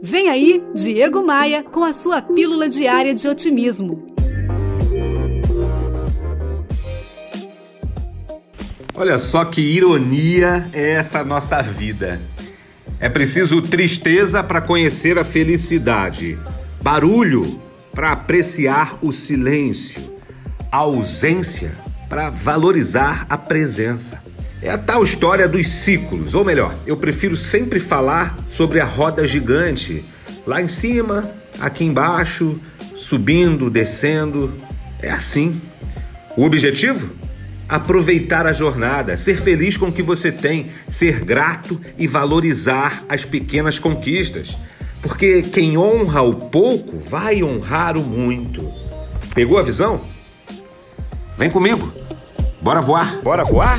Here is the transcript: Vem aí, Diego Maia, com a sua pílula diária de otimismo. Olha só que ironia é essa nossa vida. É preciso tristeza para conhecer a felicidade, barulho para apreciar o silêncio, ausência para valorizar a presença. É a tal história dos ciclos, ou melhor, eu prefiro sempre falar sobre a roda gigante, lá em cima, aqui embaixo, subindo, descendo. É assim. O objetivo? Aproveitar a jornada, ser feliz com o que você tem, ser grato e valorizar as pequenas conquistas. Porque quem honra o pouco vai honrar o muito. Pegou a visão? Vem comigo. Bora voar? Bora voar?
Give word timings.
Vem 0.00 0.28
aí, 0.28 0.62
Diego 0.74 1.24
Maia, 1.24 1.62
com 1.62 1.82
a 1.82 1.92
sua 1.92 2.22
pílula 2.22 2.68
diária 2.68 3.12
de 3.12 3.26
otimismo. 3.26 4.06
Olha 8.94 9.18
só 9.18 9.44
que 9.44 9.60
ironia 9.60 10.70
é 10.72 10.92
essa 10.92 11.24
nossa 11.24 11.60
vida. 11.62 12.20
É 13.00 13.08
preciso 13.08 13.60
tristeza 13.60 14.42
para 14.42 14.60
conhecer 14.60 15.18
a 15.18 15.24
felicidade, 15.24 16.38
barulho 16.80 17.60
para 17.92 18.12
apreciar 18.12 18.98
o 19.02 19.12
silêncio, 19.12 20.00
ausência 20.70 21.76
para 22.08 22.30
valorizar 22.30 23.26
a 23.28 23.36
presença. 23.36 24.22
É 24.60 24.70
a 24.70 24.78
tal 24.78 25.04
história 25.04 25.46
dos 25.48 25.68
ciclos, 25.68 26.34
ou 26.34 26.44
melhor, 26.44 26.74
eu 26.84 26.96
prefiro 26.96 27.36
sempre 27.36 27.78
falar 27.78 28.36
sobre 28.48 28.80
a 28.80 28.84
roda 28.84 29.26
gigante, 29.26 30.04
lá 30.44 30.60
em 30.60 30.66
cima, 30.66 31.30
aqui 31.60 31.84
embaixo, 31.84 32.60
subindo, 32.96 33.70
descendo. 33.70 34.52
É 35.00 35.10
assim. 35.10 35.60
O 36.36 36.44
objetivo? 36.44 37.10
Aproveitar 37.68 38.46
a 38.46 38.52
jornada, 38.52 39.16
ser 39.16 39.40
feliz 39.40 39.76
com 39.76 39.86
o 39.86 39.92
que 39.92 40.02
você 40.02 40.32
tem, 40.32 40.70
ser 40.88 41.20
grato 41.20 41.80
e 41.96 42.08
valorizar 42.08 43.04
as 43.08 43.24
pequenas 43.24 43.78
conquistas. 43.78 44.56
Porque 45.00 45.42
quem 45.42 45.78
honra 45.78 46.22
o 46.22 46.34
pouco 46.34 46.98
vai 46.98 47.42
honrar 47.44 47.96
o 47.96 48.02
muito. 48.02 48.68
Pegou 49.34 49.58
a 49.58 49.62
visão? 49.62 50.00
Vem 51.36 51.50
comigo. 51.50 51.92
Bora 52.60 52.80
voar? 52.80 53.20
Bora 53.22 53.44
voar? 53.44 53.78